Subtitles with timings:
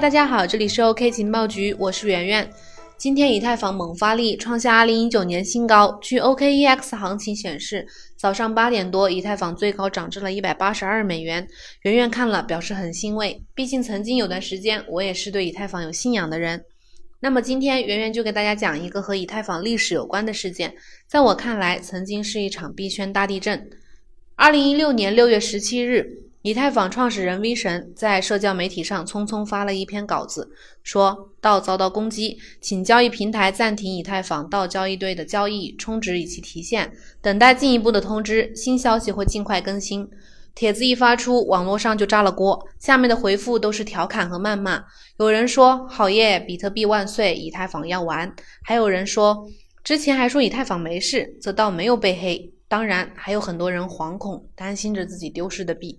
[0.00, 2.48] 大家好，这里是 OK 情报局，我是圆圆。
[2.96, 5.98] 今天以太坊猛发力，创下2019年新高。
[6.00, 7.84] 据 OKEX 行情显示，
[8.16, 11.44] 早上八点多，以太坊最高涨至了一百八十二美元。
[11.82, 16.62] 圆圆看了表示很欣慰，毕竟曾经有段时间我也是对以太坊有信仰的人。
[17.18, 20.72] 那么今天圆圆就给大家讲一个和以太坊历史有关的事件，
[21.08, 23.68] 在我看来，曾经是一场币圈大地震。
[24.36, 26.27] 2016年6月17日。
[26.42, 30.48] 以太坊创始人 V 神在社交媒体上匆匆发了一篇稿子，
[30.84, 38.54] 说道遭到攻击，请交易平台暂停以太坊道交易队的交易，充值以及提现，等待进一步的通知。
[38.54, 40.08] 新消息会尽快更新。
[40.54, 44.84] 帖子一发出，网络上就炸了锅，下面的回复都是调侃和谩骂。
[45.18, 48.32] 有人说：“好耶，比特币万岁，以太坊要完。”
[48.64, 49.44] 还有人说
[49.82, 55.98] ：“之前还说以太坊没事，则倒没有被黑。”当然，还有很多人惶恐，担心着自己丢失的币。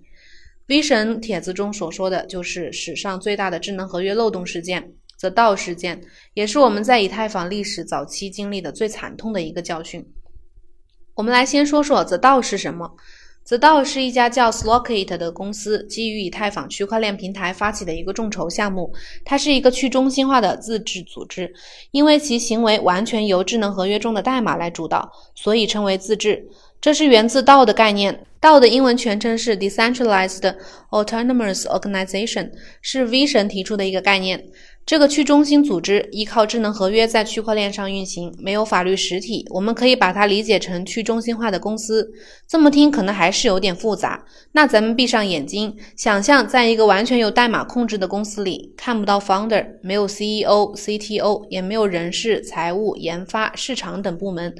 [0.70, 6.00] V 神帖子中所说的就是史上最大的智能合约漏洞事件，The DAO 事件，
[6.32, 10.06] 也是我们在以太坊历史早期经历的最惨痛的一个教训。
[11.16, 12.88] 我们来先说说 The DAO 是什么。
[13.48, 18.94] The DAO 是一家叫 Slockit 的公司，基于以太坊区块链平台发起的一个众筹项目。
[19.24, 21.52] 它是一个去中心化的自治组织，
[21.90, 26.46] 因为其行为完全由智能合约中的代码来主导，所以称为自治。
[26.80, 30.54] 这是源自 DAO 的概念，DAO 的英文全称是 Decentralized
[30.90, 34.44] Autonomous Organization，是 V 神提出的一个概念。
[34.86, 39.46] 这个去中心组织依靠智能合约在区块链上运行，没有法律实体。
[39.50, 42.10] 我们可以把它理解成去中心化的公司。
[42.48, 44.24] 这么听可能还是有点复杂。
[44.50, 54.52] 那咱们闭上眼睛，想象在一个完全由代码控制的公司里，看不到 founder，没有 CEO、CTO，也没有人事、财务、研发、市场等部门。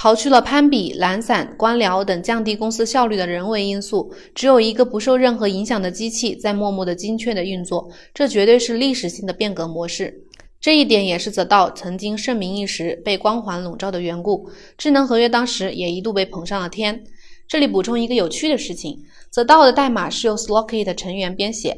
[0.00, 10.24] 刨去了攀比、懒散、官僚等降低公司效率的人为因素，只有一个不受任何影响的机器在默默的精确的运作，这绝对是历史性的变革模式。
[10.58, 14.48] 这一点也是泽道曾经盛名一时、被光环笼罩的缘故。
[14.78, 17.04] 智能合约当时也一度被捧上了天。
[17.46, 21.76] 这里补充一个有趣的事情：泽道的代码是由 Slockit 成员编写。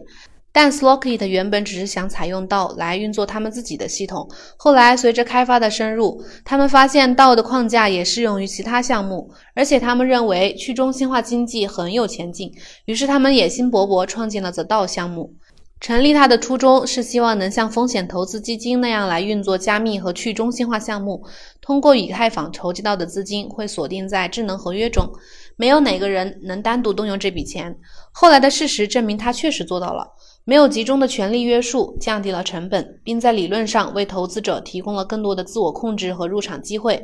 [0.52, 12.52] 但 Slockit 原本只是想采用道来运作他们自己的系统，后来随着开发的深入，他们发现道的框架也适用于其他项目，而且他们认为去中心化经济很有前景，
[12.84, 15.34] 于是他们野心勃勃，创建了 The DAO 项目。
[15.80, 21.24] 成立它的初衷是希望能像风险投资基金那样来运作加密和去中心化项目，
[21.60, 25.04] 通过以太坊筹集到的资金会锁定在智能合约中，
[25.56, 27.76] 没有哪个人能单独动用这笔钱。
[28.12, 30.06] 后来的事实证明，他确实做到了。
[30.44, 37.00] 没有集中的权力约束，降低了成本，并在理论上为投资者提供了更多的自我控制和入场机会。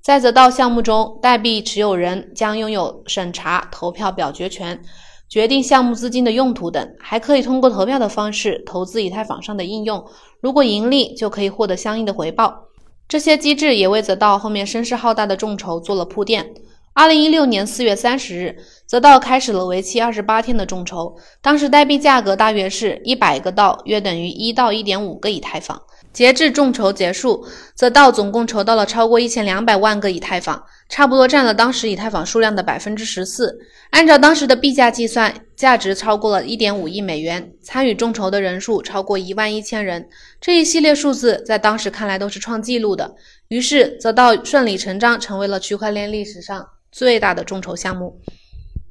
[0.00, 4.80] 在泽道项目中，代币持有人将拥有审查、投票、表决权，
[5.28, 10.04] 决定项目资金的用途等，还可以通过投票的方式投资以太坊上的应用。
[10.40, 12.64] 如果盈利，就可以获得相应的回报。
[13.06, 16.52] 这些机制也为泽道后面声势浩大的众筹做了铺垫。
[16.92, 18.56] 二零一六年四月三十日，
[18.90, 21.16] 泽道开始了为期二十八天的众筹。
[21.40, 25.80] 当时代币价格大约是一百个道，约等于一到一点五个以太坊。
[26.12, 27.46] 截至众筹结束，
[27.76, 33.56] 泽道总共筹到了超过一千两百万个以太坊，差不多占了当时以太坊数量的百分之十四。
[33.90, 37.52] 按照当时的币价计算，价值超过了一点五亿美元。
[37.62, 40.08] 参与众筹的人数超过一万一千人，
[40.40, 43.14] 这一系列数字在当时看来都是创纪录的。
[43.46, 46.66] 于是，泽道顺理成章成为了区块链历史上。
[46.92, 48.20] 最大的众筹项目，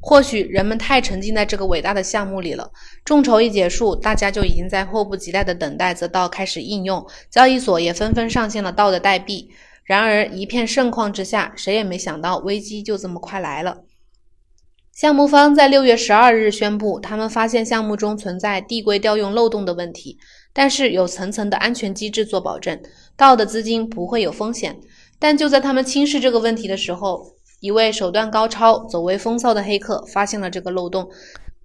[0.02, 2.72] 或许人们太沉浸在这个伟大的项目里了。
[3.04, 9.50] 众筹一结束，大家就已经在迫不及待地等待着道开始应用，交易所也纷纷上线了道的代币。
[9.84, 13.80] 然而，一片盛况之下，谁也没想到危机就这么快来了。
[14.94, 20.18] 项目方在六月十二日宣布，他们发现项目中存在递归调用漏洞的问题，
[20.54, 22.80] 但是有层层的安全机制做保证，
[23.18, 24.78] 道的资金不会有风险。
[25.18, 31.10] 但就在他们轻视这个问题的时候，一位手段高超、走位风骚的黑客发现了这个漏洞，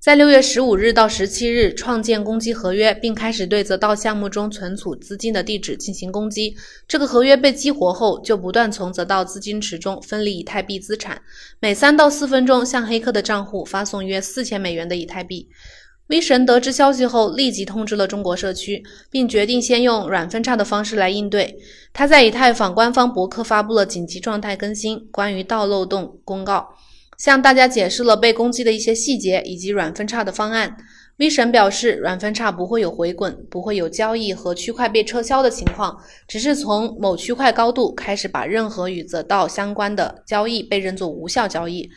[0.00, 6.54] 在六月十五日到十七日创建攻击合约，并开始对泽道项目中存储资金的地址进行攻击。
[6.88, 11.22] 这个合约被激活后，就不断从泽道资金池中分离以太币资产，
[11.60, 15.48] 每三到四分钟向黑客的账户发送约四千美元的以太币。
[16.08, 21.56] V 神得知消息后，立即通知了中国社区，并决定先用软分叉的方式来应对。
[21.94, 26.68] 他在以太坊官方博客发布了紧急状态更新关于盗漏洞公告，
[27.16, 30.76] 向大家解释了被攻击的一些细节以及软分叉的方案。
[31.16, 35.96] V 神表示，软分叉不会有回滚，不会有交易和区块被撤销的情况，
[36.28, 41.88] 只是从某区块高度开始把任何与泽道相关的交易被认作无效交易。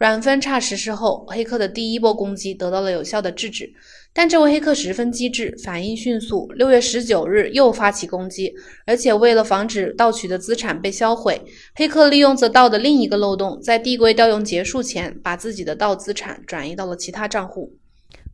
[0.00, 3.70] 软分叉实施后，黑客的第一波攻击得到了有效的制止。
[4.14, 8.50] 但这位黑客十分机智，反应迅速，六月十九日又发起攻击，
[8.86, 11.38] 而且为了防止盗取的资产被销毁，
[11.74, 17.70] 黑客利用 The DAO 的另一个漏洞，在递归调用结束前，把自己的盗资产转移到了其他账户。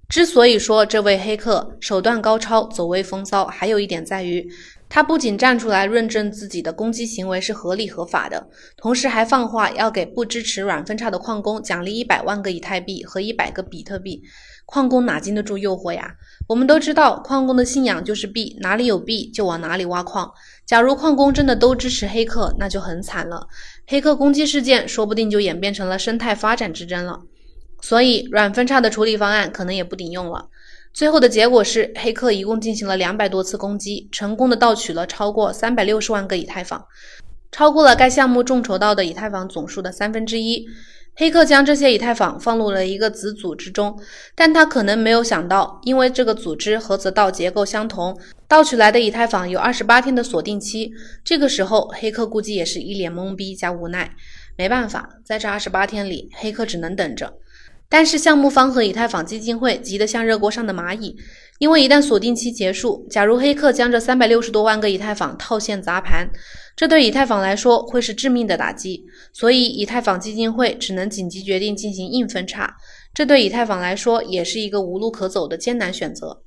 [0.08, 4.48] 之所以说这位黑客手段高超、走位风骚，还有一点在于。
[4.88, 8.46] 他不仅站出来论证自己的攻击行为是合理合法的，
[8.76, 14.22] 同时还放话要给不支持软分叉的矿工奖励一百万个以太币和一百个比特币。
[14.64, 16.12] 矿工哪经得住诱惑呀？
[16.48, 20.28] 我们都知道，矿工的信仰就是币，哪里有币就往哪里挖矿。
[20.64, 23.46] 假如矿工真的都支持黑客，那就很惨了，
[23.86, 27.20] 黑客攻击事件说不定就演变成了生态发展之争了。
[27.80, 30.48] 所以，软分叉的处理方案可能也不顶用了。
[30.96, 36.82] 最后的结果是，黑客一共进行了两百多次攻击，成功的盗取了超过三百六十万个以太坊，
[37.52, 40.64] 超过了该项目众筹到的以太坊总数的三分之一。
[41.14, 43.94] 黑客将这些以太坊放入了一个子组织中，
[44.34, 50.90] 但他可能没有想到，因为这个组织和泽道结构相同，盗取来的以太坊有二十八天的锁定期。
[51.22, 54.14] 这个时候，黑客估计也是一脸懵逼加无奈。
[54.56, 57.34] 没办法，在这二十八天里，黑客只能等着。
[57.88, 61.16] 但是项目方和以太坊基金会急得像热锅上的蚂蚁，
[61.58, 66.28] 因为一旦锁定期结束，假如黑客将这三百六十多万个以太坊套现砸盘，
[66.74, 69.04] 这对以太坊来说会是致命的打击。
[69.32, 72.76] 所以以太坊基金会只能紧急决定进行硬分叉，
[73.14, 76.42] 这对以太坊来说也是一个无路可走的艰难选择。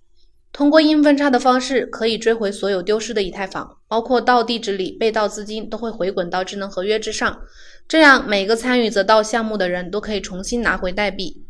[0.51, 7.41] 通过硬分叉的方式，可以追回所有丢失的以太坊，包括盗地址里被盗资金都会回滚到智能合约之上。
[7.87, 11.43] 这样，每个参与泽道项目的人都可以重新拿回代币。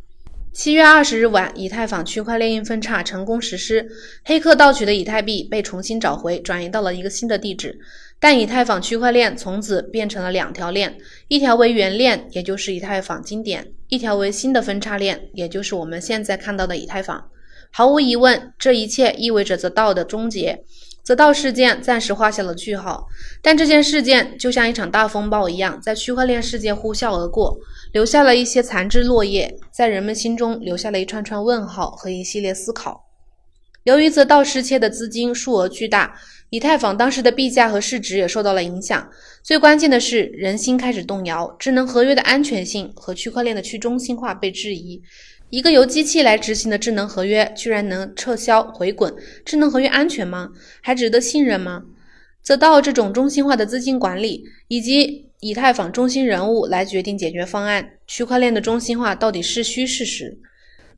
[0.51, 3.87] 七月二十日晚，以太坊区块链硬分叉成功实施，
[4.25, 7.79] 黑客盗取的以太币被重新找回，转移到了一个新的地址。
[8.19, 10.97] 但以太坊区块链从此变成了两条链，
[11.29, 17.29] 一条为原链，也就是以太坊经典；一条为新的分叉链，也就是我们现在看到的以太坊。
[17.71, 20.63] 毫无疑问，这一切意味着则道的终结。
[21.01, 23.07] 则道事件暂时画下了句号，
[23.42, 27.57] 但这件事件就像一场大风暴一样，在区块链世界呼啸而过，
[27.92, 33.06] 留下了一些残枝落叶，在人们心中留下了一串串问号和一系列思考。
[33.86, 36.13] 由于则道失窃的资金数额巨大，
[36.51, 39.10] 以太坊当时的币价和市值也受到了影响。
[39.42, 45.01] 最关键的是，人心开始动摇，智能合约的安全性和区块链的去中心化被质疑。
[45.49, 49.13] 一个由机器来执行的智能合约，居然能撤销回滚？
[49.43, 50.49] 智能合约安全吗？
[50.81, 51.83] 还值得信任吗？
[52.41, 60.37] 则到这种中心化的资金管理，以及以太坊中心人物来决定解决方案，区块链的中心化到底是虚是实？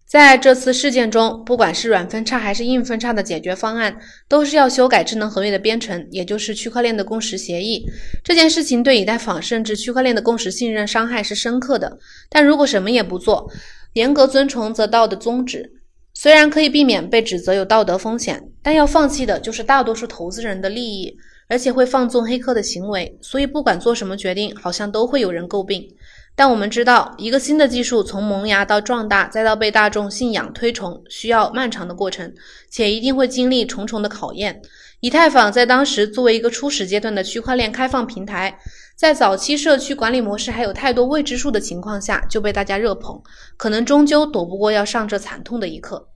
[0.05, 7.85] 在这次事件中，不管是软分叉还是硬分叉的解决方案，都是要修改智能合约的编程，也就是区块链的共识协议。
[8.21, 11.97] 这件事情对以太坊甚至区块链的共识信任伤害是深刻的。
[12.29, 13.49] 但如果什么也不做，
[13.93, 15.69] 严格遵从则道的宗旨，
[16.13, 21.15] 虽然可以避免被指责有道德风险，但要放弃的就是大多数投资人的利益，
[21.49, 23.17] 而且会放纵黑客的行为。
[23.21, 25.85] 所以不管做什么决定，好像都会有人诟病。
[26.33, 32.33] 但我们知道，一个新的技术从萌芽到壮大，再到被大众信仰推崇，需要漫长的过程，
[32.69, 34.61] 且一定会经历重重的考验。
[35.01, 38.57] 以太坊在当时作为一个初始阶段的区块链开放平台。
[39.01, 43.19] 在早期社区管理模式还有太多未知数的情况下，就被大家热捧，
[43.57, 46.07] 可能终究躲不过要上这惨痛的一课。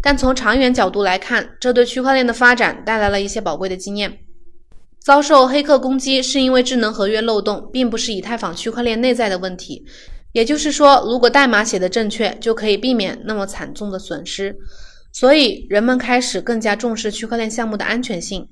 [0.00, 4.20] 但从长远角度来看，这对区块链的发展带来了一些宝贵的经验。
[4.98, 9.84] 遭受黑客攻击是因为智能合约漏洞，并不是以太坊区块链内在的问题。
[10.32, 14.56] 也就是说，如果代码写的正确，就可以避免那么惨重的损失。
[15.12, 18.48] 所以，人们开始更加重视区块链项目的安全性。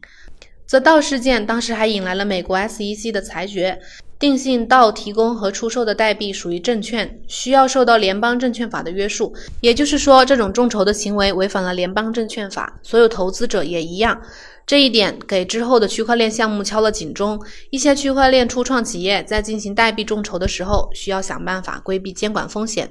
[0.70, 3.76] 则道事件当时还引来了美国 SEC 的裁决，
[4.20, 9.34] 定性道提供和出售的代币属于证券，需要受到联邦证券法的约束。
[9.60, 14.22] 也就是说，这种众筹的行为违反了联邦证券法，所有投资者也一样。
[14.64, 17.40] 这一点给之后的区块链项目敲了警钟。
[17.70, 22.88] 一些区块链初创企业在进行代币众筹的时候，需要想办法规避监管风险。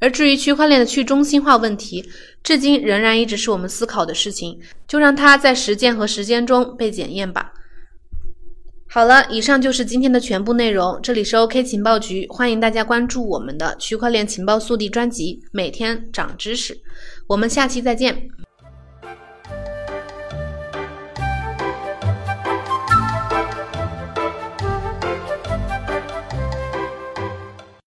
[0.00, 2.04] 而至于区块链的去中心化问题，
[2.42, 7.52] 至今仍然一直是我们思考的事情，就让它在实践和时间中被检验吧。
[8.86, 11.00] 好了，以上就是今天的全部内容。
[11.02, 16.78] 这里是 OK 情报局，欢迎大家关注我们的区块链情报速递专辑，每天长知识。
[17.26, 18.28] 我们下期再见。